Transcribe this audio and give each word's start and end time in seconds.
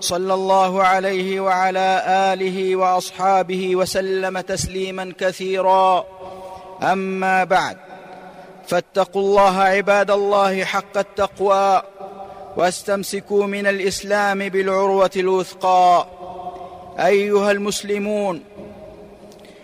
صلى 0.00 0.34
الله 0.34 0.82
عليه 0.82 1.40
وعلى 1.40 2.02
آله 2.32 2.76
وأصحابه 2.76 3.76
وسلم 3.76 4.40
تسليما 4.40 5.12
كثيرا. 5.18 6.04
أما 6.82 7.44
بعد 7.44 7.76
فاتقوا 8.66 9.22
الله 9.22 9.60
عباد 9.60 10.10
الله 10.10 10.64
حق 10.64 10.98
التقوى 10.98 11.82
واستمسكوا 12.56 13.46
من 13.46 13.66
الإسلام 13.66 14.48
بالعروة 14.48 15.10
الوثقى. 15.16 16.06
أيها 16.98 17.50
المسلمون 17.50 18.42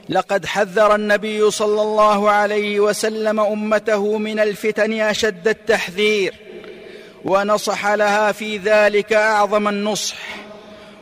لقد 0.09 0.47
حذر 0.47 0.95
النبي 0.95 1.51
صلى 1.51 1.83
الله 1.83 2.31
عليه 2.31 2.81
وسلم 2.81 3.41
أمته 3.41 4.19
من 4.19 4.41
الفتن 4.41 5.01
أشد 5.01 5.49
التحذير. 5.49 6.35
ونصح 7.25 7.87
لها 7.87 8.33
في 8.33 8.57
ذلك 8.57 9.13
أعظم 9.13 9.69
النصح 9.69 10.17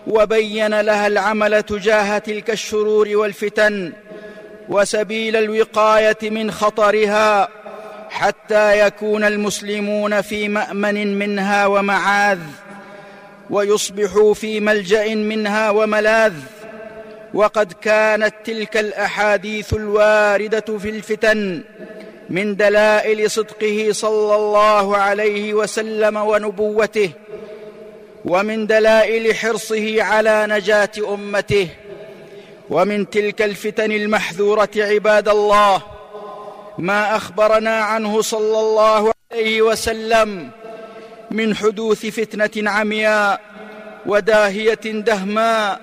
وبين 0.06 0.80
لها 0.80 1.06
العمل 1.06 1.62
تجاه 1.62 2.18
تلك 2.18 2.50
الشرور 2.50 3.08
والفتن 3.16 3.92
وسبيل 4.68 5.36
الوقاية 5.36 6.18
من 6.22 6.50
خطرها 6.50 7.48
حتى 8.10 8.86
يكون 8.86 9.24
المسلمون 9.24 10.20
في 10.20 10.48
مأمن 10.48 11.18
منها 11.18 11.66
ومعاذ 11.66 12.38
ويصبحوا 13.50 14.34
في 14.34 14.60
ملجأ 14.60 15.14
منها 15.14 15.70
وملاذ. 15.70 16.34
وقد 17.34 17.72
كانت 17.72 18.34
تلك 18.44 18.76
الأحاديث 18.76 19.74
الواردة 19.74 20.78
في 20.78 20.90
الفتن 20.90 21.62
من 22.30 22.56
دلائل 22.56 23.30
صدقه 23.30 23.88
صلى 23.90 24.34
الله 24.34 24.96
عليه 24.96 25.54
وسلم 25.54 26.16
ونبوته 26.16 27.10
ومن 28.24 28.66
دلائل 28.66 29.34
حرصه 29.34 30.02
على 30.02 30.46
نجاة 30.48 30.90
أمته 31.14 31.68
ومن 32.70 33.10
تلك 33.10 33.42
الفتن 33.42 33.92
المحذورة 33.92 34.70
عباد 34.76 35.28
الله 35.28 35.82
ما 36.78 37.16
أخبرنا 37.16 37.76
عنه 37.80 38.22
صلى 38.22 38.60
الله 38.60 39.12
عليه 39.32 39.62
وسلم 39.62 40.50
من 41.30 41.56
حدوث 41.56 42.06
فتنة 42.06 42.70
عمياء 42.70 43.40
وداهية 44.06 44.80
دهماء 44.84 45.80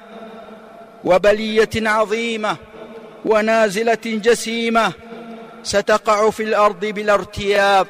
وبلية 1.05 1.69
عظيمة 1.75 2.57
ونازلة 3.25 3.97
جسيمة 4.05 4.93
ستقع 5.63 6.29
في 6.29 6.43
الأرض 6.43 6.85
بلا 6.85 7.13
ارتياب 7.13 7.87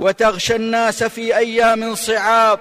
وتغشى 0.00 0.56
الناس 0.56 1.04
في 1.04 1.36
أيام 1.36 1.94
صعاب 1.94 2.58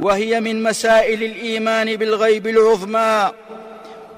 وهي 0.00 0.40
من 0.40 0.62
مسائل 0.62 1.22
الإيمان 1.22 1.96
بالغيب 1.96 2.46
العظمى 2.46 3.30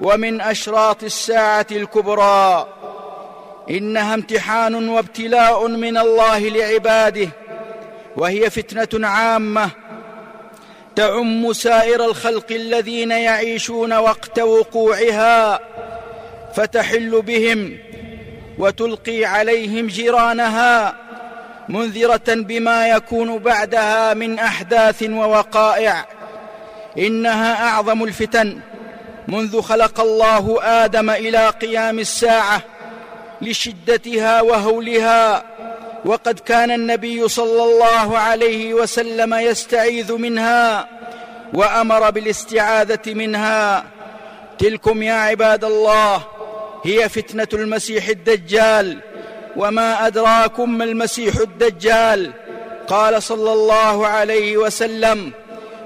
ومن 0.01 0.41
أشراط 0.41 1.03
الساعة 1.03 1.67
الكبرى. 1.71 2.67
إنها 3.69 4.13
امتحان 4.13 4.89
وابتلاء 4.89 5.67
من 5.67 5.97
الله 5.97 6.39
لعباده 6.39 7.29
وهي 8.17 8.49
فتنة 8.49 9.07
عامة. 9.07 9.69
تعم 10.95 11.53
سائر 11.53 12.05
الخلق 12.05 12.51
الذين 12.51 13.11
يعيشون 13.11 13.93
وقت 13.93 14.39
وقوعها 14.39 15.59
فتحل 16.55 17.21
بهم 17.21 17.77
وتلقي 18.57 19.25
عليهم 19.25 19.87
جيرانها 19.87 20.95
منذرة 21.69 22.21
بما 22.27 22.87
يكون 22.87 23.37
بعدها 23.37 24.13
من 24.13 24.39
أحداث 24.39 25.03
ووقائع. 25.03 26.05
إنها 26.97 27.67
أعظم 27.67 28.03
الفتن 28.03 28.59
منذ 29.27 29.61
خلق 29.61 30.01
الله 30.01 30.57
آدم 30.63 31.09
إلى 31.09 31.49
قيام 31.49 31.99
الساعة 31.99 32.61
لشدتها 33.41 34.41
وهولها. 34.41 35.43
وقد 36.05 36.39
كان 36.39 36.71
النبي 36.71 37.27
صلى 37.27 37.63
الله 37.63 38.17
عليه 38.17 38.73
وسلم 38.73 39.33
يستعيذ 39.33 40.13
منها 40.13 40.87
وأمر 41.53 42.09
بالاستعاذة 42.09 43.13
منها. 43.13 43.83
تلكم 44.59 45.03
يا 45.03 45.13
عباد 45.13 45.63
الله 45.63 46.34
هي 46.85 47.09
فتنة 47.09 47.47
المسيح 47.53 48.07
الدجال. 48.07 48.97
وما 49.55 50.07
أدراكم 50.07 50.77
ما 50.77 50.83
المسيح 50.83 51.35
الدجال؟ 51.35 52.31
قال 52.87 53.23
صلى 53.23 53.53
الله 53.53 54.07
عليه 54.07 54.57
وسلم 54.57 55.31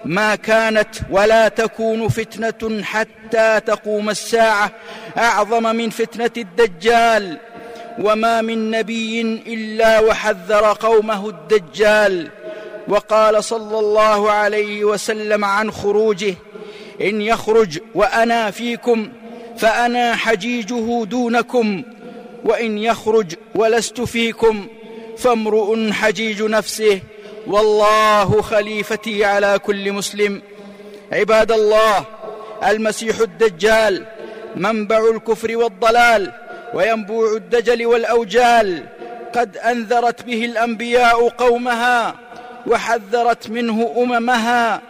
ما 0.05 0.35
كانت 0.35 0.95
ولا 1.09 1.47
تكون 1.47 2.07
فتنة 2.07 2.83
حتى 2.83 3.59
تقوم 3.65 4.09
الساعة 4.09 4.71
أعظم 5.17 5.75
من 5.75 5.89
فتنة 5.89 6.31
الدجال. 6.37 7.37
وما 7.99 8.41
من 8.41 8.71
نبي 8.71 9.21
إلا 9.47 9.99
وحذر 9.99 10.73
قومه 10.73 11.29
الدجال. 11.29 12.29
وقال 12.87 13.43
صلى 13.43 13.79
الله 13.79 14.31
عليه 14.31 14.83
وسلم 14.83 15.45
عن 15.45 15.71
خروجه 15.71 16.35
إن 17.01 17.21
يخرج 17.21 17.79
وأنا 17.95 18.51
فيكم 18.51 19.09
فأنا 19.59 20.15
حجيجه 20.15 21.03
دونكم 21.05 21.83
وإن 22.45 22.77
يخرج 22.77 23.33
ولست 23.55 24.01
فيكم 24.01 24.67
فامرؤ 25.17 25.91
حجيج 25.91 26.41
نفسه 26.43 27.01
والله 27.47 28.41
خليفتي 28.41 29.25
على 29.25 29.59
كل 29.59 29.91
مسلم. 29.91 30.41
عباد 31.11 31.51
الله 31.51 32.05
المسيح 32.67 33.19
الدجال 33.19 34.05
منبع 34.55 35.09
الكفر 35.15 35.57
والضلال 35.57 36.31
وينبوع 36.73 37.33
الدجل 37.33 37.85
والأوجال 37.85 38.83
قد 39.35 39.57
أنذرت 39.57 40.23
به 40.23 40.45
الأنبياء 40.45 41.29
قومها 41.29 42.15
وحذرت 42.67 43.49
منه 43.49 43.93
أممها 43.97 44.81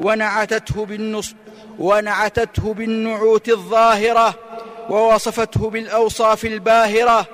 ونعتته 0.00 0.86
بالنص 0.86 1.34
ونعتته 1.78 2.74
بالنعوت 2.74 3.48
الظاهرة 3.48 4.34
ووصفته 4.90 5.70
بالأوصاف 5.70 6.44
الباهرة. 6.44 7.26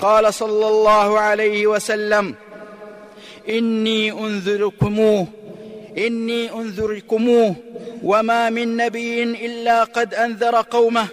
قال 0.00 0.34
صلى 0.34 0.68
الله 0.68 1.18
عليه 1.18 1.66
وسلم 1.66 2.34
إني 3.48 4.12
أنذركموه 4.12 5.26
إني 5.98 6.52
أنذركموه 6.52 7.54
وما 8.02 8.50
من 8.50 8.76
نبي 8.76 9.22
إلا 9.22 9.84
قد 9.84 10.14
أنذر 10.14 10.56
قومه 10.60 11.06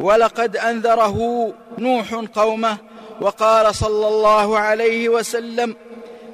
ولقد 0.00 0.56
أنذره 0.56 1.52
نوح 1.78 2.14
قومه. 2.14 2.76
وقال 3.20 3.74
صلى 3.74 4.08
الله 4.08 4.58
عليه 4.58 5.08
وسلم 5.08 5.76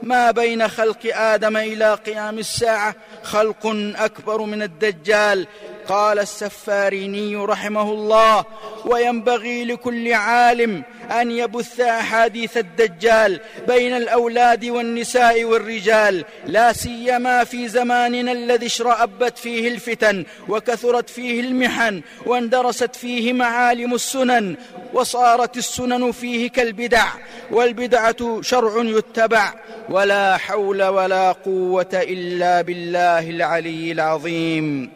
ما 0.03 0.31
بين 0.31 0.69
خلق 0.69 0.99
آدم 1.05 1.57
إلى 1.57 1.95
قيام 1.95 2.39
الساعة 2.39 2.95
خلق 3.23 3.67
أكبر 3.97 4.43
من 4.43 4.63
الدجال 4.63 5.47
قال 5.89 6.19
السفاريني 6.19 7.37
رحمه 7.37 7.93
الله 7.93 8.45
وينبغي 8.85 9.65
لكل 9.65 10.13
عالم 10.13 10.83
أن 11.11 11.31
يبث 11.31 11.81
أحاديث 11.81 12.57
الدجال 12.57 13.41
بين 13.69 13.97
الأولاد 13.97 14.65
والنساء 14.65 15.45
والرجال 15.45 16.25
لا 16.47 16.73
سيما 16.73 17.45
في 17.45 17.69
زماننا 17.69 18.33
الذي 18.33 18.67
اشرأبت 18.67 19.39
فيه 19.39 19.69
الفتن 19.69 20.25
وكثرت 20.49 21.11
فيه 21.11 21.41
المحن 21.41 22.03
واندرست 22.27 22.97
فيه 22.97 23.33
معالم 23.33 23.95
السنن 23.95 24.57
وصارت 24.93 25.57
السنن 25.57 26.13
فيه 26.13 26.51
كالبدع 26.51 27.07
والبدعة 27.51 28.41
شرع 28.41 28.83
يتبع 28.85 29.55
ولا 29.89 30.37
حول 30.37 30.83
ولا 30.83 31.33
قوة 31.33 31.91
إلا 31.95 32.63
بالله 32.63 33.31
العلي 33.31 33.93
العظيم. 33.93 34.91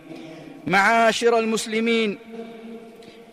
معاشر 0.69 1.39
المسلمين 1.39 2.19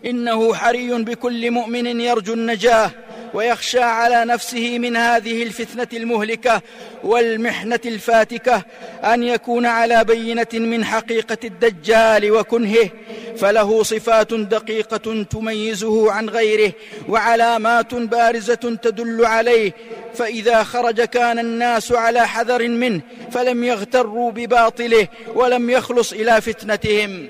إنه 0.06 0.54
حري 0.54 1.04
بكل 1.04 1.52
مؤمن 1.52 2.02
يرجو 2.02 2.34
النجاة 2.34 2.92
ويخشى 3.34 3.80
على 3.80 4.26
نفسه 4.26 4.80
من 4.80 4.96
هذه 4.96 5.44
الفتنة 5.44 5.88
المهلكة 5.94 6.62
والمحنة 7.04 7.80
الفاتكة 7.86 8.64
أن 9.04 9.24
يكون 9.24 9.66
على 9.66 10.04
بينة 10.04 10.48
من 10.54 10.86
حقيقة 10.86 11.38
الدجال 11.44 12.32
وكنهه 12.32 12.90
فله 13.38 13.84
صفات 13.84 14.34
دقيقة 14.34 15.24
تميزه 15.24 16.12
عن 16.12 16.30
غيره 16.30 16.74
وعلامات 17.10 17.94
بارزة 17.94 18.56
تدل 18.56 19.26
عليه. 19.26 19.72
فإذا 20.14 20.64
خرج 20.64 21.02
كان 21.02 21.40
الناس 21.40 21.92
على 21.92 22.28
حذر 22.28 22.68
منه 22.68 23.02
فلم 23.32 23.64
يغتروا 23.64 24.32
بباطله 24.32 25.08
ولم 25.36 25.70
يخلص 25.70 26.14
إلى 26.14 26.42
فتنتهم. 26.42 27.30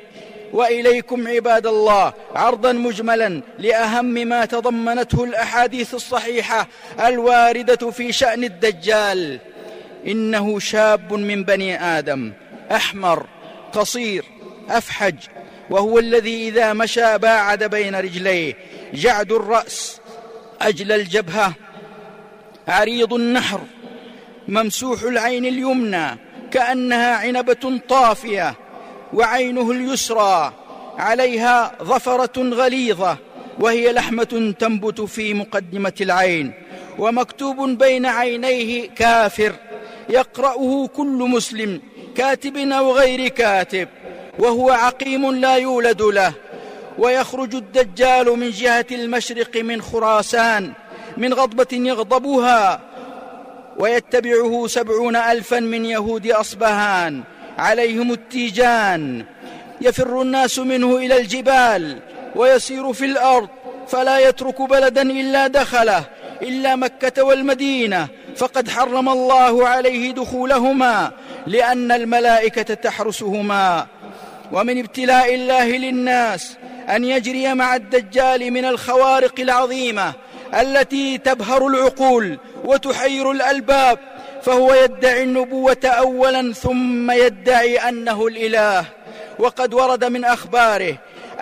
وإليكم 0.54 1.28
عباد 1.28 1.68
الله 1.68 2.14
عرضا 2.36 2.72
مجملا 2.72 3.42
لأهم 3.60 4.06
ما 4.06 4.46
تضمنته 4.46 5.24
الأحاديث 5.24 5.94
الصحيحة 5.94 6.68
الواردة 7.06 7.92
في 7.92 8.12
شأن 8.12 8.44
الدجال. 8.44 9.40
إنه 10.08 10.60
شاب 10.60 11.14
من 11.14 11.44
بني 11.44 11.84
آدم 11.84 12.34
أحمر 12.72 13.26
قصير 13.74 14.26
أفحج 14.70 15.16
وهو 15.70 16.00
الذي 16.00 16.48
إذا 16.48 16.74
مشى 16.74 17.18
باعد 17.18 17.64
بين 17.64 17.96
رجليه. 17.96 18.54
جعد 18.94 19.32
الرأس 19.32 20.02
أجل 20.62 20.92
الجبهة 20.92 21.54
عريض 22.68 23.14
النحر 23.14 23.62
ممسوح 24.48 25.02
العين 25.02 25.46
اليمنى 25.46 26.20
كأنها 26.52 27.16
عنبة 27.16 27.80
طافية 27.90 28.56
وعينه 29.14 29.72
اليسرى 29.72 30.54
عليها 30.98 31.76
ظفرة 31.84 32.42
غليظة 32.42 33.18
وهي 33.60 33.94
لحمة 33.94 34.54
تنبت 34.60 35.02
في 35.02 35.34
مقدمة 35.34 35.94
العين 36.02 36.54
ومكتوب 37.00 37.70
بين 37.70 38.06
عينيه 38.06 38.90
كافر 38.90 39.54
يقرأه 40.10 40.88
كل 40.88 41.28
مسلم 41.30 41.82
كاتب 42.16 42.58
أو 42.58 42.92
غير 42.92 43.28
كاتب. 43.28 43.88
وهو 44.40 44.70
عقيم 44.72 45.32
لا 45.32 45.56
يولد 45.56 46.02
له 46.02 46.34
ويخرج 46.98 47.56
الدجال 47.56 48.40
من 48.40 48.50
جهة 48.52 48.86
المشرق 48.92 49.58
من 49.58 49.82
خراسان 49.82 50.74
من 51.18 51.34
غضبة 51.34 51.68
يغضبها 51.72 52.82
ويتبعه 53.78 54.68
سبعون 54.68 55.16
الفا 55.16 55.60
من 55.60 55.86
يهود 55.86 56.28
أصبهان 56.28 57.24
عليهم 57.58 58.12
التيجان. 58.12 59.26
يفر 59.82 60.22
الناس 60.22 60.60
منه 60.60 60.98
إلى 60.98 61.18
الجبال 61.18 62.00
ويسير 62.36 62.94
في 62.94 63.06
الأرض 63.06 63.50
فلا 63.88 64.20
يترك 64.20 64.62
بلدا 64.62 65.02
إلا 65.02 65.48
دخله 65.48 66.04
إلا 66.42 66.76
مكة 66.76 67.24
والمدينة 67.24 68.08
فقد 68.36 68.70
حرم 68.70 69.10
الله 69.10 69.68
عليه 69.68 70.12
دخولهما 70.12 71.12
لأن 71.48 71.92
الملائكة 71.92 72.74
تحرسهما. 72.74 73.88
ومن 74.52 74.80
ابتلاء 74.80 75.36
الله 75.36 75.78
للناس 75.78 76.58
أن 76.90 77.04
يجري 77.04 77.54
مع 77.54 77.76
الدجال 77.76 78.52
من 78.52 78.66
الخوارق 78.66 79.40
العظيمة 79.40 80.14
التي 80.54 81.18
تبهر 81.18 81.68
العقول 81.68 82.40
وتحير 82.64 83.32
الألباب 83.32 84.00
فهو 84.42 84.74
يدعي 84.74 85.24
النبوة 85.24 85.86
اولا 85.86 86.54
ثم 86.54 87.12
يدعي 87.12 87.78
أنه 87.78 88.28
الإله. 88.28 88.86
وقد 89.40 89.74
ورد 89.74 90.06
من 90.06 90.26
أخباره 90.26 90.98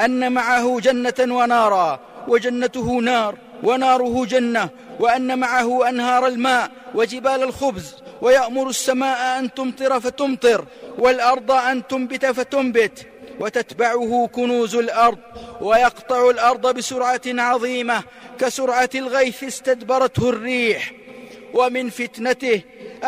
أن 0.05 0.31
معه 0.31 0.79
جنة 0.79 1.13
ونارا 1.19 1.99
وجنته 2.27 3.01
نار 3.01 3.35
وناره 3.63 4.25
جنة 4.25 4.69
وأن 4.99 5.39
معه 5.39 5.89
أنهار 5.89 6.27
الماء 6.27 6.71
وجبال 6.95 7.43
الخبز. 7.43 7.95
ويأمر 8.21 8.69
السماء 8.69 9.39
أن 9.39 9.53
تمطر 9.53 9.99
فتمطر 9.99 10.65
والأرض 10.97 11.51
أن 11.51 11.87
تنبت 11.87 12.25
فتنبت 12.25 13.07
وتتبعه 13.39 14.29
كنوز 14.31 14.75
الأرض 14.75 15.17
ويقطع 15.61 16.29
الأرض 16.29 16.75
بسرعة 16.75 17.21
عظيمة 17.27 18.03
كسرعة 18.39 18.89
الغيث 18.95 19.43
استدبرته 19.43 20.29
الريح 20.29 20.93
ومن 21.53 21.89
فتنته 21.89 22.61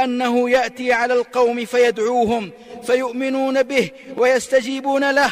أنه 0.03 0.49
يأتي 0.49 0.93
على 0.93 1.13
القوم 1.13 1.65
فيدعوهم 1.65 2.51
فيؤمنون 2.83 3.63
به 3.63 3.89
ويستجيبون 4.17 5.11
له 5.11 5.31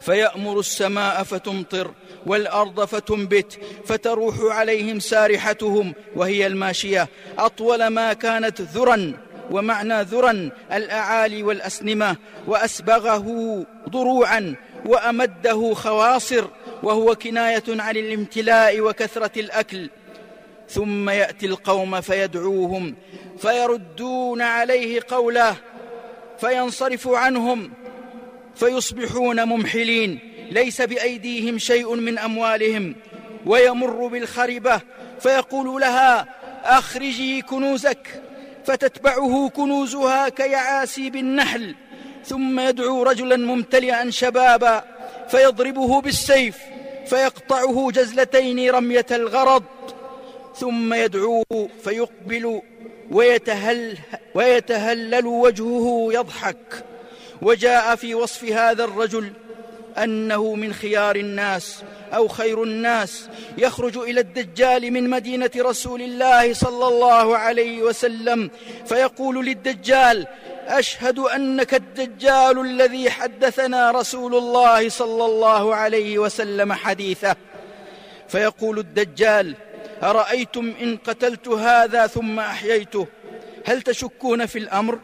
فيأمر 0.00 0.58
السماء 0.58 1.22
فتمطر 1.22 1.90
والأرض 2.26 2.84
فتنبت 2.84 3.58
فتروح 3.84 4.34
عليهم 4.40 5.00
سارحتهم 5.00 5.94
وهي 6.16 6.46
الماشية. 6.46 7.08
أطول 7.38 7.86
ما 7.86 8.12
كانت 8.12 8.60
ذرا 8.60 9.12
ومعنى 9.50 10.02
ذرا 10.02 10.50
الأعالي 10.72 11.42
والأسنمة. 11.42 12.16
وأسبغه 12.46 13.26
ضروعا 13.88 14.54
وأمده 14.86 15.74
خواصر 15.74 16.44
وهو 16.82 17.14
كناية 17.14 17.64
عن 17.68 17.96
الامتلاء 17.96 18.80
وكثرة 18.80 19.40
الأكل. 19.40 19.90
ثم 20.68 21.10
يأتي 21.10 21.46
القوم 21.46 22.00
فيدعوهم 22.00 22.94
فيردون 23.38 24.42
عليه 24.42 25.00
قوله 25.08 25.56
فينصرف 26.40 27.08
عنهم 27.08 27.72
فيصبحون 28.54 29.44
ممحلين. 29.44 30.33
ليس 30.54 30.82
بأيديهم 30.82 31.58
شيء 31.58 31.94
من 31.94 32.18
أموالهم 32.18 32.94
ويمر 33.46 34.06
بالخربة 34.06 34.80
فيقول 35.20 35.80
لها 35.80 36.26
أخرجي 36.64 37.42
كنوزك 37.42 38.22
فتتبعه 38.64 39.48
كنوزها 39.48 40.28
كيعاسيب 40.28 41.16
النحل 41.16 41.74
ثم 42.24 42.60
يدعو 42.60 43.02
رجلا 43.02 43.36
ممتلئا 43.36 44.10
شبابا 44.10 44.84
فيضربه 45.28 46.00
بالسيف 46.00 46.58
فيقطعه 47.06 47.90
جزلتين 47.90 48.70
رمية 48.70 49.06
الغرض. 49.10 49.64
ثم 50.56 50.94
يدعوه 50.94 51.68
فيقبل 51.84 52.62
ويتهل 53.10 53.98
ويتهلل 54.34 55.26
وجهه 55.26 56.08
يضحك. 56.12 56.84
وجاء 57.42 57.96
في 57.96 58.14
وصف 58.14 58.44
هذا 58.44 58.84
الرجل 58.84 59.32
أنه 59.98 60.54
من 60.54 60.72
خيار 60.72 61.16
الناس 61.16 61.82
أو 62.14 62.28
خير 62.28 62.62
الناس 62.62 63.28
يخرج 63.58 63.96
إلى 63.96 64.20
الدجال 64.20 64.90
من 64.90 65.10
مدينة 65.10 65.50
رسول 65.56 66.02
الله 66.02 66.54
صلى 66.54 66.88
الله 66.88 67.36
عليه 67.36 67.82
وسلم 67.82 68.50
فيقول 68.86 69.46
للدجال 69.46 70.26
أشهد 70.66 71.18
أنك 71.18 71.74
الدجال 71.74 72.60
الذي 72.60 73.10
حدثنا 73.10 73.90
رسول 73.90 74.34
الله 74.34 74.88
صلى 74.88 75.24
الله 75.24 75.74
عليه 75.74 76.18
وسلم 76.18 76.72
حديثه. 76.72 77.36
فيقول 78.28 78.78
الدجال 78.78 79.54
أرأيتم 80.02 80.72
إن 80.82 80.96
قتلت 80.96 81.48
هذا 81.48 82.06
ثم 82.06 82.40
أحييته؟ 82.40 83.06
هل 83.64 83.82
تشكون 83.82 84.46
في 84.46 84.58
الأمر؟ 84.58 84.98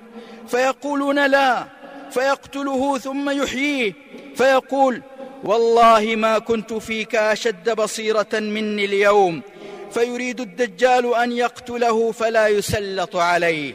فيقولون 0.48 1.26
لا. 1.26 1.79
فيقتله 2.10 2.98
ثم 2.98 3.30
يحييه. 3.30 3.92
فيقول 4.36 5.02
والله 5.44 6.16
ما 6.16 6.38
كنت 6.38 6.72
فيك 6.72 7.14
أشد 7.14 7.70
بصيرة 7.70 8.28
مني 8.32 8.84
اليوم. 8.84 9.42
فيريد 9.90 10.40
الدجال 10.40 11.14
أن 11.14 11.32
يقتله 11.32 12.12
فلا 12.12 12.48
يسلط 12.48 13.16
عليه. 13.16 13.74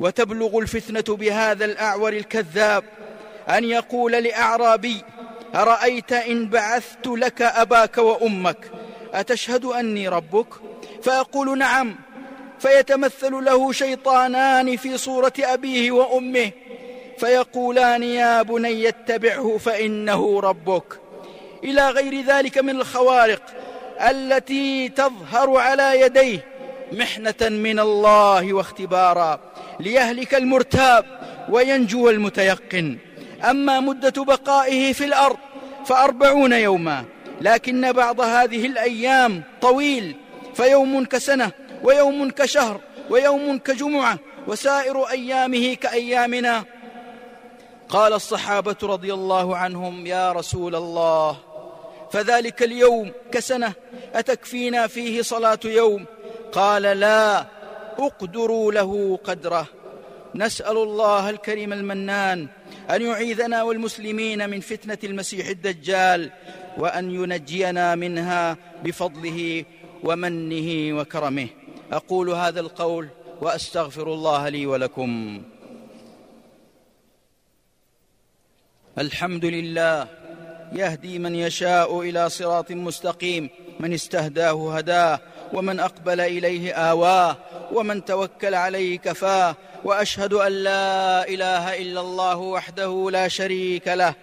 وتبلغ 0.00 0.58
الفتنة 0.58 1.16
بهذا 1.16 1.64
الأعور 1.64 2.12
الكذاب 2.12 2.84
أن 3.48 3.64
يقول 3.64 4.12
لأعرابي 4.12 5.02
أرأيت 5.54 6.12
إن 6.12 6.48
بعثت 6.48 7.06
لك 7.06 7.42
أباك 7.42 7.98
وأمك؟ 7.98 8.70
أتشهد 9.14 9.64
أني 9.64 10.08
ربك؟ 10.08 10.46
فيقول 11.02 11.58
نعم. 11.58 11.96
فيتمثل 12.58 13.32
له 13.32 13.72
شيطانان 13.72 14.76
في 14.76 14.98
صورة 14.98 15.32
أبيه 15.38 15.90
وأمه. 15.90 16.50
فيقولان 17.18 18.02
يا 18.02 18.42
بني 18.42 18.88
اتبعه 18.88 19.58
فإنه 19.58 20.40
ربك. 20.40 20.84
إلى 21.64 21.90
غير 21.90 22.20
ذلك 22.20 22.58
من 22.58 22.70
الخوارق 22.80 23.42
التي 24.00 24.88
تظهر 24.88 25.56
على 25.56 26.00
يديه 26.00 26.44
محنة 26.92 27.48
من 27.48 27.78
الله 27.78 28.52
واختبارا. 28.52 29.40
ليهلك 29.80 30.34
المرتاب 30.34 31.04
وينجو 31.48 32.10
المتيقن. 32.10 32.98
أما 33.50 33.80
مدة 33.80 34.24
بقائه 34.24 34.92
في 34.92 35.04
الأرض 35.04 35.36
فأربعون 35.86 36.52
يوما. 36.52 37.04
لكن 37.40 37.92
بعض 37.92 38.20
هذه 38.20 38.66
الأيام 38.66 39.42
طويل. 39.60 40.16
فيوم 40.54 41.04
كسنة 41.04 41.50
ويوم 41.82 42.30
كشهر 42.30 42.80
ويوم 43.10 43.58
كجمعة. 43.58 44.18
وسائر 44.46 45.10
أيامه 45.10 45.74
كأيامنا 45.74 46.64
قال 47.88 48.12
الصحابة 48.12 48.76
رضي 48.82 49.14
الله 49.14 49.56
عنهم 49.56 50.06
يا 50.06 50.32
رسول 50.32 50.74
الله 50.74 51.36
فذلك 52.10 52.62
اليوم 52.62 53.12
كسنة 53.32 53.72
أتكفينا 54.14 54.86
فيه 54.86 55.22
صلاة 55.22 55.58
يوم؟ 55.64 56.04
قال 56.52 56.82
لا 56.82 57.46
اقدروا 57.98 58.72
له 58.72 59.18
قدره. 59.24 59.66
نسأل 60.34 60.76
الله 60.76 61.30
الكريم 61.30 61.72
المنان 61.72 62.48
أن 62.90 63.02
يعيذنا 63.02 63.62
والمسلمين 63.62 64.50
من 64.50 64.60
فتنة 64.60 64.98
المسيح 65.04 65.46
الدجال 65.48 66.30
وأن 66.78 67.10
ينجينا 67.10 67.94
منها 67.94 68.56
بفضله 68.84 69.64
ومنه 70.02 70.98
وكرمه. 71.00 71.48
أقول 71.92 72.30
هذا 72.30 72.60
القول 72.60 73.08
وأستغفر 73.40 74.12
الله 74.12 74.48
لي 74.48 74.66
ولكم. 74.66 75.42
الحمد 78.98 79.44
لله 79.44 80.06
يهدي 80.72 81.18
من 81.18 81.34
يشاء 81.34 82.00
إلى 82.00 82.28
صراط 82.28 82.70
مستقيم 82.70 83.50
من 83.80 83.92
استهداه 83.92 84.76
هداه 84.76 85.20
ومن 85.52 85.80
أقبل 85.80 86.20
إليه 86.20 86.72
آواه 86.72 87.36
ومن 87.72 88.04
توكل 88.04 88.54
عليه 88.54 88.98
كفاه 88.98 89.56
وأشهد 89.84 90.32
أن 90.32 90.52
لا 90.52 91.28
إله 91.28 91.82
إلا 91.82 92.00
الله 92.00 92.36
وحده 92.36 93.08
لا 93.10 93.28
شريك 93.28 93.88
له. 93.88 94.14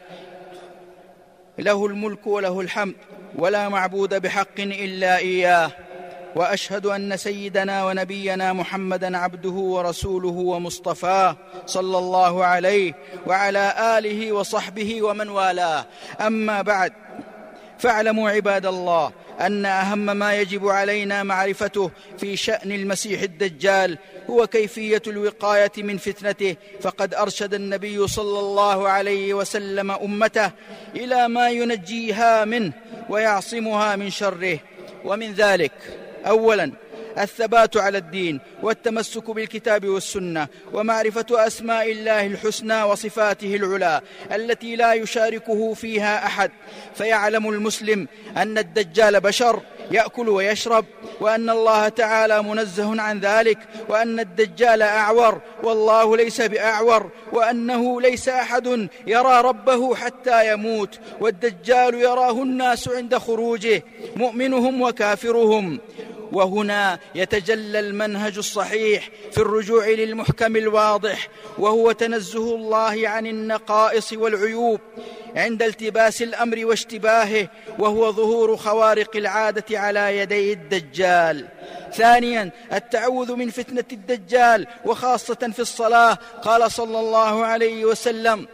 له 1.59 1.85
الملك 1.85 2.27
وله 2.27 2.61
الحمد 2.61 2.95
ولا 3.35 3.69
معبود 3.69 4.21
بحق 4.21 4.59
إلا 4.59 5.17
إياه. 5.17 5.71
وأشهد 6.35 6.85
أن 6.85 7.17
سيدنا 7.17 7.85
ونبينا 7.85 8.53
محمدا 8.53 9.17
عبده 9.17 9.49
ورسوله 9.49 10.29
ومصطفاه 10.29 11.37
صلى 11.65 11.97
الله 11.97 12.45
عليه 12.45 12.93
وعلى 13.27 13.97
آله 13.97 14.31
وصحبه 14.31 15.01
ومن 15.01 15.29
والاه. 15.29 15.85
أما 16.21 16.61
بعد 16.61 16.93
فاعلموا 17.79 18.29
عباد 18.29 18.65
الله 18.65 19.11
أن 19.41 19.65
أهم 19.65 20.17
ما 20.17 20.33
يجب 20.33 20.67
علينا 20.67 21.23
معرفته 21.23 21.91
في 22.17 22.35
شأن 22.35 22.71
المسيح 22.71 23.21
الدجال 23.21 23.97
هو 24.29 24.47
كيفية 24.47 25.01
الوقاية 25.07 25.71
من 25.77 25.97
فتنته 25.97 26.55
فقد 26.81 27.13
أرشد 27.13 27.53
النبي 27.53 28.07
صلى 28.07 28.39
الله 28.39 28.89
عليه 28.89 29.33
وسلم 29.33 29.91
أمته 29.91 30.51
إلى 30.95 31.27
ما 31.27 31.49
ينجيها 31.49 32.45
منه 32.45 32.73
ويعصمها 33.09 33.95
من 33.95 34.09
شره. 34.09 34.59
ومن 35.05 35.33
ذلك 35.33 35.71
اولا 36.25 36.71
الثبات 37.17 37.77
على 37.77 37.97
الدين 37.97 38.39
والتمسك 38.61 39.31
بالكتاب 39.31 39.85
والسنة 39.85 40.47
ومعرفة 40.73 41.25
أسماء 41.31 41.91
الله 41.91 42.25
الحسنى 42.25 42.83
وصفاته 42.83 43.55
العلى 43.55 44.01
التي 44.31 44.75
لا 44.75 44.93
يشاركه 44.93 45.73
فيها 45.73 46.25
أحد. 46.25 46.51
فيعلم 46.95 47.49
المسلم 47.49 48.07
أن 48.37 48.57
الدجال 48.57 49.19
بشر 49.19 49.61
يأكل 49.91 50.29
ويشرب 50.29 50.85
وأن 51.19 51.49
الله 51.49 51.87
تعالى 51.89 52.43
منزه 52.43 53.01
عن 53.01 53.19
ذلك 53.19 53.57
وأن 53.89 54.19
الدجال 54.19 54.81
أعور 54.81 55.41
والله 55.63 56.17
ليس 56.17 56.41
بأعور 56.41 57.09
وأنه 57.31 58.01
ليس 58.01 58.29
أحد 58.29 58.87
يرى 59.07 59.41
ربه 59.41 59.95
حتى 59.95 60.53
يموت 60.53 60.99
والدجال 61.19 61.93
يراه 61.93 62.43
الناس 62.43 62.89
عند 62.89 63.17
خروجه 63.17 63.83
مؤمنهم 64.15 64.81
وكافرهم. 64.81 65.79
وهنا 66.31 66.99
يتجلى 67.15 67.79
المنهج 67.79 68.37
الصحيح 68.37 69.09
في 69.31 69.37
الرجوع 69.37 69.87
للمحكم 69.87 70.55
الواضح 70.55 71.27
وهو 71.57 71.91
تنزه 71.91 72.55
الله 72.55 73.09
عن 73.09 73.27
النقائص 73.27 74.13
والعيوب 74.13 74.79
عند 75.35 75.63
التباس 75.63 76.21
الأمر 76.21 76.65
واشتباهه 76.65 77.47
وهو 77.79 78.11
ظهور 78.11 78.57
خوارق 78.57 79.15
العادة 79.15 79.79
على 79.79 80.17
يدي 80.17 80.53
الدجال. 80.53 81.47
ثانيا 81.93 82.51
التعوذ 82.73 83.35
من 83.35 83.49
فتنة 83.49 83.83
الدجال 83.91 84.67
وخاصة 84.85 85.51
في 85.53 85.59
الصلاة 85.59 86.17
قال 86.43 86.71
صلى 86.71 86.99
الله 86.99 87.45
عليه 87.45 87.85
وسلم 87.85 88.47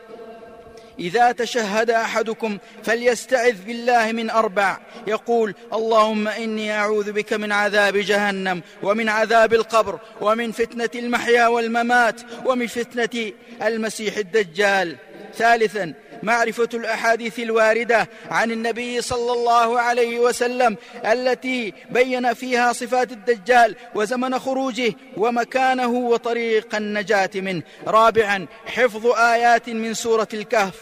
إذا 0.99 1.31
تشهد 1.31 1.89
أحدكم 1.89 2.57
فليستعذ 2.83 3.55
بالله 3.65 4.11
من 4.11 4.29
أربع. 4.29 4.77
يقول 5.07 5.55
اللهم 5.73 6.27
إني 6.27 6.71
أعوذ 6.71 7.11
بك 7.11 7.33
من 7.33 7.51
عذاب 7.51 7.97
جهنم 7.97 8.61
ومن 8.83 9.09
عذاب 9.09 9.53
القبر 9.53 9.99
ومن 10.21 10.51
فتنة 10.51 10.89
المحيا 10.95 11.47
والممات 11.47 12.21
ومن 12.45 12.67
فتنة 12.67 13.31
المسيح 13.63 14.17
الدجال. 14.17 14.95
ثالثا 15.35 15.93
معرفة 16.23 16.69
الأحاديث 16.73 17.39
الواردة 17.39 18.09
عن 18.31 18.51
النبي 18.51 19.01
صلى 19.01 19.31
الله 19.31 19.79
عليه 19.79 20.19
وسلم 20.19 20.77
التي 21.05 21.73
بين 21.89 22.33
فيها 22.33 22.73
صفات 22.73 23.11
الدجال 23.11 23.75
وزمن 23.95 24.39
خروجه 24.39 24.93
ومكانه 25.17 25.89
وطريق 25.89 26.75
النجاة 26.75 27.29
منه. 27.35 27.61
رابعا 27.87 28.47
حفظ 28.65 29.07
آيات 29.07 29.69
من 29.69 29.93
سورة 29.93 30.27
الكهف. 30.33 30.73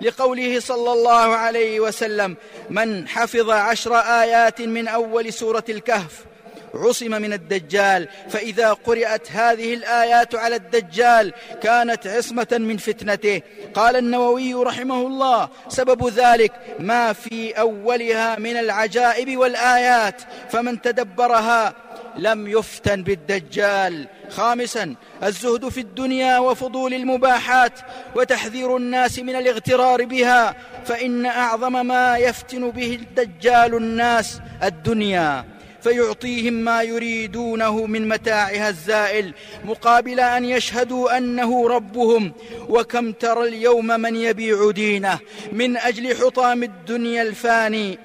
لقوله 0.00 0.60
صلى 0.60 0.92
الله 0.92 1.36
عليه 1.36 1.80
وسلم 1.80 2.36
من 2.70 3.08
حفظ 3.08 3.50
عشر 3.50 3.94
آيات 3.94 4.60
من 4.60 4.88
أول 4.88 5.32
سورة 5.32 5.64
الكهف 5.68 6.27
عصم 6.74 7.22
من 7.22 7.32
الدجال 7.32 8.08
فإذا 8.28 8.72
قرأت 8.72 9.32
هذه 9.32 9.74
الآيات 9.74 10.34
على 10.34 10.56
الدجال 10.56 11.32
كانت 11.62 12.06
عصمة 12.06 12.48
من 12.52 12.76
فتنته. 12.76 13.42
قال 13.74 13.96
النووي 13.96 14.54
رحمه 14.54 15.06
الله 15.06 15.48
سبب 15.68 16.08
ذلك 16.08 16.52
ما 16.78 17.12
في 17.12 17.52
أولها 17.52 18.38
من 18.38 18.56
العجائب 18.56 19.36
والآيات 19.36 20.22
فمن 20.48 20.80
تدبرها 20.82 21.74
لم 22.16 22.46
يفتن 22.46 23.02
بالدجال. 23.02 24.08
خامسا 24.30 24.94
الزهد 25.22 25.68
في 25.68 25.80
الدنيا 25.80 26.38
وفضول 26.38 26.94
المباحات 26.94 27.72
وتحذير 28.16 28.76
الناس 28.76 29.18
من 29.18 29.36
الاغترار 29.36 30.04
بها 30.04 30.56
فإن 30.84 31.26
أعظم 31.26 31.86
ما 31.86 32.16
يفتن 32.16 32.70
به 32.70 32.94
الدجال 32.94 33.74
الناس 33.74 34.40
الدنيا. 34.62 35.57
فيعطيهم 35.82 36.52
ما 36.52 36.82
يريدونه 36.82 37.86
من 37.86 38.08
متاعها 38.08 38.68
الزائل 38.68 39.34
مقابل 39.64 40.20
أن 40.20 40.44
يشهدوا 40.44 41.16
أنه 41.16 41.68
ربهم. 41.68 42.32
وكم 42.68 43.12
ترى 43.12 43.48
اليوم 43.48 43.86
من 43.86 44.16
يبيع 44.16 44.70
دينه 44.70 45.18
من 45.52 45.76
أجل 45.76 46.16
حطام 46.16 46.62
الدنيا 46.62 47.22
الفاني؟ 47.22 47.98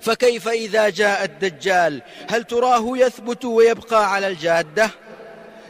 فكيف 0.00 0.48
إذا 0.48 0.88
جاء 0.88 1.24
الدجال؟ 1.24 2.02
هل 2.30 2.44
تراه 2.44 2.98
يثبت 2.98 3.44
ويبقى 3.44 4.12
على 4.12 4.28
الجادة؟ 4.28 4.90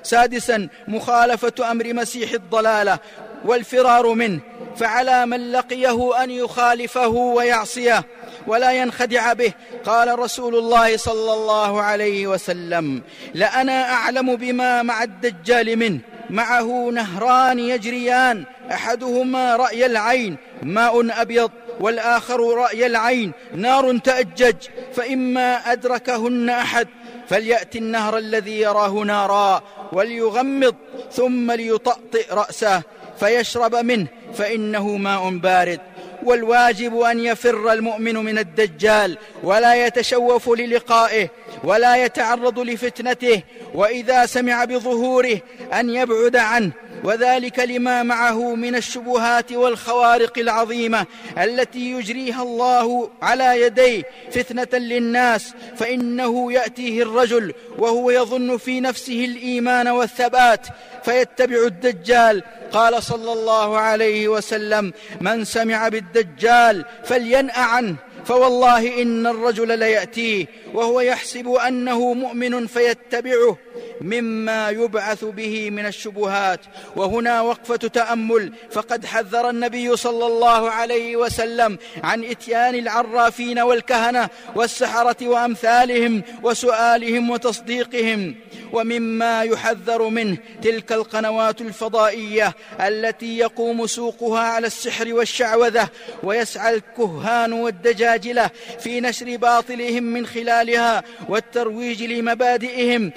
سادسا 0.03 0.69
مخالفة 0.89 1.71
أمر 1.71 1.93
مسيح 1.93 2.33
الضلالة 2.33 2.99
والفرار 3.45 4.09
منه 4.15 4.41
فعلى 4.77 5.27
من 5.27 5.53
لقيه 5.53 6.25
أن 6.25 6.31
يخالفه 6.31 7.09
ويعصيه. 7.09 8.05
ولا 8.47 8.73
ينخدع 8.73 9.33
به. 9.33 9.53
قال 9.85 10.19
رسول 10.19 10.55
الله 10.57 10.97
صلى 10.97 11.33
الله 11.33 11.83
عليه 11.83 12.27
وسلم 12.27 13.03
لأنا 13.35 13.93
أعلم 13.93 14.37
بما 14.37 14.83
مع 14.83 15.03
الدجال 15.03 15.77
منه. 15.77 16.01
معه 16.31 16.91
نهران 16.91 17.59
يجريان. 17.59 18.45
أحدهما 18.73 19.57
رأي 19.57 19.87
العين 19.87 20.37
ماء 20.63 21.23
أبيض 21.23 21.51
والآخر 21.81 22.55
رأي 22.55 22.87
العين 22.87 23.33
نار 23.55 23.99
تأجج. 23.99 24.57
فإما 24.95 25.73
أدركهن 25.73 26.51
أحد 26.51 26.89
فليأت 27.29 27.77
النهر 27.77 28.19
الذي 28.19 28.61
يراه 28.61 28.91
نارا 28.91 29.63
وليغمض 29.93 30.75
ثم 31.13 31.53
ليطأطئ 31.53 32.35
رأسه 32.35 32.83
فيشرب 33.21 33.75
منه 33.75 34.07
فإنه 34.35 34.97
ماء 34.97 35.31
بارد. 35.31 35.81
والواجب 36.25 37.01
أن 37.01 37.21
يفر 37.21 37.73
المؤمن 37.73 38.15
من 38.15 38.39
الدجال 38.39 39.19
ولا 39.43 39.87
يتشوف 39.87 40.49
للقائه 40.49 41.29
ولا 41.65 42.05
يتعرض 42.05 42.59
لفتنته 42.59 43.43
وإذا 43.75 44.27
سمع 44.27 44.65
بظهوره 44.65 45.39
أن 45.73 45.91
يبعد 45.91 46.37
عنه 46.37 46.73
وذلك 47.05 47.59
لما 47.59 48.03
معه 48.03 48.55
من 48.55 48.77
الشبهات 48.77 49.53
والخوارق 49.53 50.39
العظيمة 50.39 51.07
التي 51.39 51.91
يجريها 51.91 52.43
الله 52.43 53.11
على 53.23 53.61
يديه 53.63 54.03
فتنة 54.31 54.79
للناس 54.79 55.55
فإنه 55.77 56.53
يأتيه 56.53 57.03
الرجل 57.03 57.55
وهو 57.79 58.11
يظن 58.11 58.57
في 58.57 58.81
نفسه 58.81 59.25
الإيمان 59.25 59.89
والثبات 59.89 60.67
فيتبع 61.05 61.67
الدجال. 61.67 62.43
قال 62.73 63.03
صلى 63.03 63.33
الله 63.33 63.79
عليه 63.79 64.29
وسلم 64.29 64.93
من 65.21 65.45
سمع 65.45 65.89
بالدجال 65.89 66.85
فلينأ 67.05 67.59
عنه 67.59 67.97
فوالله 68.25 69.03
إن 69.03 69.27
الرجل 69.27 69.79
ليأتيه 69.79 70.47
وهو 70.75 71.01
يحسب 71.01 71.49
أنه 71.49 72.15
مؤمن 72.15 72.67
فيتبعه 72.67 73.57
مما 74.01 74.71
يبعث 74.71 75.25
به 75.25 75.71
من 75.71 75.87
الشبهات. 75.87 76.61
وهنا 76.97 77.41
وقفة 77.41 77.77
تأمل. 77.77 78.53
فقد 78.71 79.07
حذر 79.07 79.51
النبي 79.51 79.97
صلى 79.97 80.27
الله 80.27 80.71
عليه 80.71 81.17
وسلم 81.17 81.79
عن 82.05 82.25
إتيان 82.25 82.75
العرافين 82.75 83.59
والكهنة 83.59 84.29
والسحرة 84.55 85.29
وأمثالهم 85.29 86.23
وسؤالهم 86.43 87.31
وتصديقهم. 87.31 88.35
ومما 88.75 89.43
يحذر 89.43 90.09
منه 90.09 90.37
تلك 90.63 90.93
القنوات 90.93 91.61
الفضائية 91.61 92.55
التي 92.81 93.39
يقوم 93.39 93.87
سوقها 93.87 94.41
على 94.41 94.67
السحر 94.67 95.15
والشعوذة 95.15 95.89
ويسعى 96.23 96.75
الكهان 96.75 97.53
والدجاجلة 97.53 98.51
في 98.81 99.01
نشر 99.01 99.37
باطلهم 99.37 100.03
من 100.03 100.27
خلالها 100.27 101.03
والترويج 101.29 102.03
لمبادئهم 102.03 103.13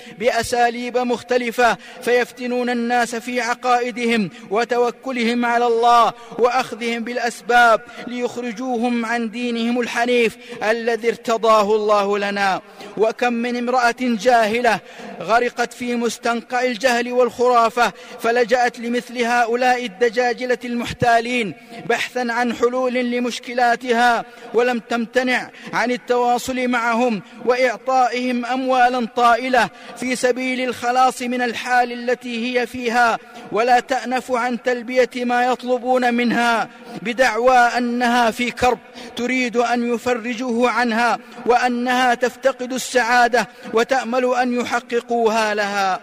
باساليب 0.47 0.97
مختلفة 0.97 1.77
فيفتنون 2.01 2.69
الناس 2.69 3.15
في 3.15 3.41
عقائدهم 3.41 4.29
وتوكلهم 4.49 5.45
على 5.45 5.67
الله 5.67 6.13
وأخذهم 6.39 7.03
بالأسباب 7.03 7.81
ليخرجوهم 8.07 9.05
عن 9.05 9.31
دينهم 9.31 9.79
الحنيف 9.79 10.37
الذي 10.63 11.09
ارتضاه 11.09 11.75
الله 11.75 12.17
لنا. 12.17 12.61
وكم 12.97 13.33
من 13.33 13.57
امرأة 13.57 13.95
جاهلة 14.01 14.79
غرقت 15.21 15.73
في 15.73 15.95
مستنقع 15.95 16.63
الجهل 16.63 17.11
والخرافة 17.11 17.93
فلجأت 18.19 18.79
لمثل 18.79 19.23
هؤلاء 19.23 19.85
الدجاجلة 19.85 20.57
المحتالين 20.65 21.53
بحثا 21.85 22.27
عن 22.29 22.53
حلول 22.53 22.93
لمشكلاتها 22.93 24.25
ولم 24.53 24.79
تمتنع 24.79 25.49
عن 25.73 25.91
التواصل 25.91 26.67
معهم 26.67 27.21
وإعطائهم 27.45 28.45
اموالا 28.45 29.07
طائلة 29.15 29.69
في 29.97 30.15
سبيل 30.15 30.36
الخلاص 30.37 31.21
من 31.21 31.41
الحال 31.41 32.09
التي 32.09 32.59
هي 32.59 32.67
فيها 32.67 33.17
ولا 33.51 33.79
تأنف 33.79 34.31
عن 34.31 34.63
تلبية 34.63 35.09
ما 35.15 35.45
يطلبون 35.45 36.13
منها 36.13 36.69
بدعوى 37.01 37.57
أنها 37.57 38.31
في 38.31 38.51
كرب 38.51 38.79
تريد 39.15 39.57
أن 39.57 39.93
يفرجوه 39.93 40.69
عنها 40.69 41.19
وأنها 41.45 42.13
تفتقد 42.13 42.73
السعادة 42.73 43.47
وتأمل 43.73 44.35
أن 44.35 44.59
يحققوها 44.59 45.53
لها. 45.53 45.99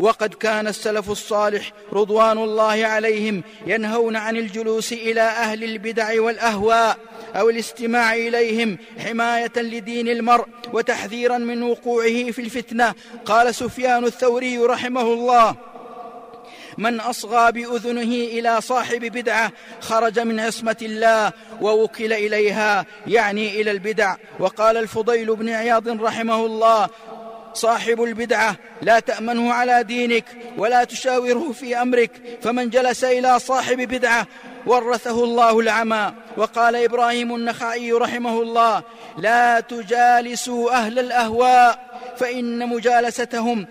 وقد 0.00 0.34
كان 0.34 0.66
السلف 0.66 1.10
الصالح 1.10 1.72
رضوان 1.92 2.38
الله 2.38 2.86
عليهم 2.86 3.42
ينهون 3.66 4.16
عن 4.16 4.36
الجلوس 4.36 4.92
إلى 4.92 5.20
أهل 5.20 5.64
البدع 5.64 6.22
والأهواء 6.22 6.98
أو 7.36 7.50
الاستماع 7.50 8.14
إليهم 8.14 8.78
حماية 8.98 9.52
لدين 9.56 10.08
المرء 10.08 10.46
وتحذيرا 10.72 11.38
من 11.38 11.62
وقوعه 11.62 12.30
في 12.30 12.38
الفتنة. 12.38 12.94
قال 13.24 13.54
سفيان 13.54 14.04
الثوري 14.04 14.58
رحمه 14.58 15.02
الله 15.02 15.56
من 16.78 17.00
أصغى 17.00 17.52
بأذنه 17.52 18.02
إلى 18.02 18.60
صاحب 18.60 19.00
بدعة 19.00 19.52
خرج 19.80 20.20
من 20.20 20.40
عصمة 20.40 20.76
الله 20.82 21.32
ووكل 21.60 22.12
إليها 22.12 22.86
يعني 23.06 23.60
إلى 23.60 23.70
البدع. 23.70 24.16
وقال 24.38 24.76
الفضيل 24.76 25.36
بن 25.36 25.48
عياض 25.48 26.02
رحمه 26.02 26.46
الله 26.46 26.88
صاحب 27.54 28.02
البدعة 28.02 28.56
لا 28.82 29.00
تأمنه 29.00 29.52
على 29.52 29.82
دينك 29.84 30.24
ولا 30.56 30.84
تشاوره 30.84 31.52
في 31.52 31.82
أمرك. 31.82 32.10
فمن 32.42 32.70
جلس 32.70 33.04
إلى 33.04 33.38
صاحب 33.38 33.76
بدعة 33.76 34.26
ورثه 34.66 35.24
الله 35.24 35.60
العمى. 35.60 36.14
وقال 36.36 36.76
إبراهيم 36.76 37.34
النخعي 37.34 37.92
رحمه 37.92 38.42
الله 38.42 38.82
لا 39.18 39.60
تجالسوا 39.60 40.70
أهل 40.70 40.98
الأهواء 40.98 41.90
فإن 42.16 42.68
مجالستهم 42.68 43.66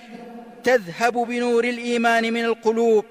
تذهب 0.64 1.14
بنور 1.14 1.64
الإيمان 1.64 2.34
من 2.34 2.46
القلوب 2.46 3.06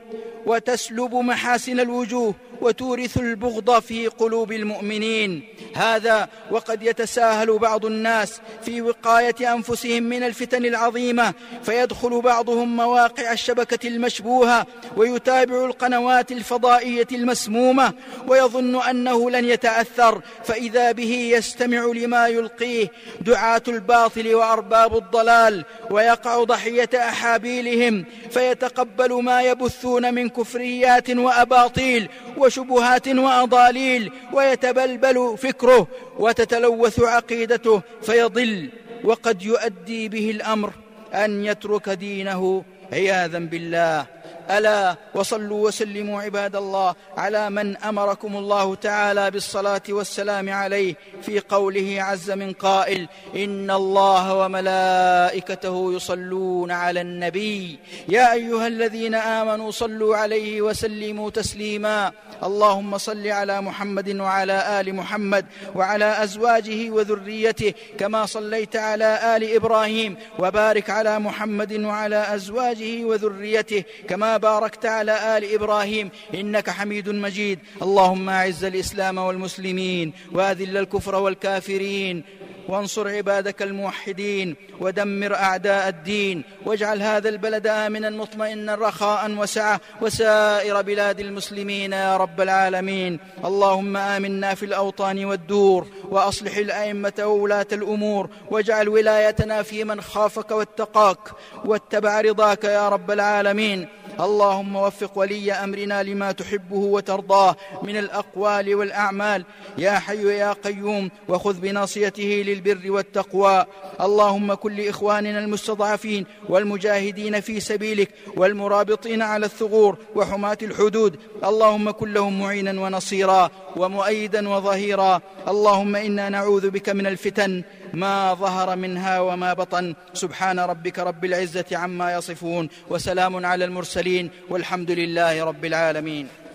وتسلب 0.46 1.14
محاسن 1.14 1.80
الوجوه 1.80 2.34
وتورث 2.60 3.16
البغض 3.16 3.80
في 3.80 4.06
قلوب 4.06 4.52
المؤمنين. 4.52 5.42
هذا 5.74 6.28
وقد 6.50 6.82
يتساهل 6.82 7.58
بعض 7.58 7.86
الناس 7.86 8.40
في 8.64 8.82
وقاية 8.82 9.54
أنفسهم 9.54 10.02
من 10.02 10.22
الفتن 10.22 10.64
العظيمة 10.64 11.34
فيدخل 11.62 12.20
بعضهم 12.20 12.76
مواقع 12.76 13.32
الشبكة 13.32 13.88
المشبوهة 13.88 14.66
ويتابع 14.96 15.64
القنوات 15.64 16.32
الفضائية 16.32 17.06
المسمومة 17.12 17.92
ويظن 18.28 18.82
أنه 18.82 19.30
لن 19.30 19.44
يتأثر 19.44 20.20
فإذا 20.44 20.92
به 20.92 21.12
يستمع 21.32 21.84
لما 21.84 22.28
يلقيه 22.28 22.88
دعاة 23.20 23.62
الباطل 23.68 24.34
وأرباب 24.34 24.96
الضلال 24.96 25.64
ويقع 25.90 26.44
ضحية 26.44 26.90
أحابيلهم 26.94 28.04
فيتقبل 28.30 29.22
ما 29.22 29.42
يبثون 29.42 30.14
من 30.14 30.28
كفريات 30.28 31.10
وأباطيل 31.10 32.08
وشبهات 32.48 33.08
وأضاليل 33.08 34.12
ويتبلبل 34.32 35.34
فكره 35.38 35.88
وتتلوث 36.18 37.00
عقيدته 37.00 37.82
فيضل 38.02 38.68
وقد 39.04 39.42
يؤدي 39.42 40.08
به 40.08 40.30
الأمر 40.30 40.72
أن 41.14 41.44
يترك 41.44 41.88
دينه 41.88 42.64
عياذا 42.92 43.38
بالله. 43.38 44.06
ألا 44.50 44.96
وصلوا 45.14 45.66
وسلموا 45.66 46.22
عباد 46.22 46.56
الله 46.56 46.94
على 47.16 47.50
من 47.50 47.76
أمركم 47.76 48.36
الله 48.36 48.74
تعالى 48.74 49.30
بالصلاة 49.30 49.82
والسلام 49.88 50.48
عليه 50.48 50.94
في 51.22 51.40
قوله 51.40 51.96
عز 52.02 52.30
من 52.30 52.52
قائل 52.52 53.08
إن 53.36 53.70
الله 53.70 54.34
وملائكته 54.34 55.92
يصلون 55.92 56.70
على 56.70 57.00
النبي. 57.00 57.78
يا 58.08 58.32
أيها 58.32 58.66
الذين 58.66 59.14
آمنوا 59.14 59.70
صلوا 59.70 60.16
عليه 60.16 60.62
وسلموا 60.62 61.30
تسليما. 61.30 62.12
اللهم 62.42 62.98
صل 62.98 63.26
على 63.26 63.60
محمد 63.60 64.16
وعلى 64.16 64.80
آل 64.80 64.94
محمد 64.94 65.46
وعلى 65.74 66.22
أزواجه 66.22 66.90
وذريته 66.90 67.74
كما 67.98 68.26
صليت 68.26 68.76
على 68.76 69.36
آل 69.36 69.54
إبراهيم 69.54 70.16
وبارك 70.38 70.90
على 70.90 71.18
محمد 71.18 71.72
وعلى 71.72 72.34
أزواجه 72.34 73.04
وذريته 73.04 73.84
كما 74.08 74.37
باركت 74.38 74.86
على 74.86 75.38
آل 75.38 75.54
إبراهيم 75.54 76.10
إنك 76.34 76.70
حميد 76.70 77.08
مجيد. 77.08 77.58
اللهم 77.82 78.28
أعز 78.28 78.64
الإسلام 78.64 79.18
والمسلمين 79.18 80.12
وأذل 80.32 80.76
الكفر 80.76 81.14
والكافرين 81.14 82.24
وانصر 82.68 83.08
عبادك 83.08 83.62
الموحدين 83.62 84.56
ودمر 84.80 85.34
أعداء 85.34 85.88
الدين 85.88 86.42
واجعل 86.66 87.02
هذا 87.02 87.28
البلد 87.28 87.66
آمنا 87.66 88.10
مطمئنا 88.10 88.74
رخاء 88.74 89.30
وسعة 89.30 89.80
وسائر 90.00 90.82
بلاد 90.82 91.20
المسلمين 91.20 91.92
يا 91.92 92.16
رب 92.16 92.40
العالمين. 92.40 93.20
اللهم 93.44 93.96
آمنا 93.96 94.54
في 94.54 94.64
الأوطان 94.64 95.24
والدور 95.24 95.86
وأصلح 96.10 96.56
الأئمة 96.56 97.12
وولاة 97.20 97.66
الأمور 97.72 98.30
واجعل 98.50 98.88
ولايتنا 98.88 99.62
في 99.62 99.84
من 99.84 100.00
خافك 100.00 100.50
واتقاك 100.50 101.18
واتبع 101.64 102.20
رضاك 102.20 102.64
يا 102.64 102.88
رب 102.88 103.10
العالمين. 103.10 103.88
اللهم 104.20 104.76
وفق 104.76 105.18
ولي 105.18 105.52
أمرنا 105.52 106.02
لما 106.02 106.32
تحبه 106.32 106.76
وترضاه 106.76 107.56
من 107.82 107.96
الأقوال 107.96 108.74
والأعمال. 108.74 109.44
يا 109.78 109.98
حي 109.98 110.38
يا 110.38 110.52
قيوم 110.52 111.10
وخذ 111.28 111.60
بناصيته 111.60 112.44
للبر 112.46 112.90
والتقوى. 112.90 113.64
اللهم 114.00 114.54
كن 114.54 114.72
لإخواننا 114.72 115.38
المستضعفين 115.38 116.26
والمجاهدين 116.48 117.40
في 117.40 117.60
سبيلك 117.60 118.10
والمرابطين 118.36 119.22
على 119.22 119.46
الثغور 119.46 119.98
وحماة 120.14 120.58
الحدود. 120.62 121.16
اللهم 121.44 121.90
كن 121.90 122.12
لهم 122.12 122.40
معينا 122.40 122.80
ونصيرا 122.80 123.50
ومؤيدا 123.76 124.48
وظهيرا. 124.48 125.20
اللهم 125.48 125.96
إنا 125.96 126.28
نعوذ 126.28 126.70
بك 126.70 126.88
من 126.88 127.06
الفتن 127.06 127.62
ما 127.94 128.34
ظهر 128.34 128.76
منها 128.76 129.20
وما 129.20 129.54
بطن. 129.54 129.94
سبحان 130.14 130.58
ربك 130.58 130.98
رب 130.98 131.24
العزة 131.24 131.64
عما 131.72 132.12
يصفون 132.12 132.68
وسلام 132.90 133.46
على 133.46 133.64
المرسلين 133.64 134.30
والحمد 134.48 134.90
لله 134.90 135.44
رب 135.44 135.64
العالمين. 135.64 136.47